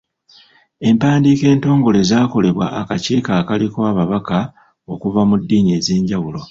Empandiika 0.89 1.45
entongole 1.53 1.99
yakolebwa 2.11 2.65
akakiiko 2.79 3.29
akaaliko 3.39 3.79
ababaka 3.91 4.37
okuva 4.93 5.21
mu 5.29 5.35
ddiini 5.41 5.69
ez’enjawulo. 5.77 6.39